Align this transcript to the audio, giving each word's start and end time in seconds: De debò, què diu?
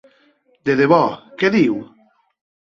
De 0.69 0.77
debò, 0.79 0.99
què 1.43 1.53
diu? 1.59 1.79